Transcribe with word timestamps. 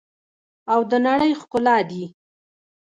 او 0.71 0.79
د 0.89 0.91
نړۍ 1.07 1.31
ښکلا 1.41 1.77
دي. 1.89 2.03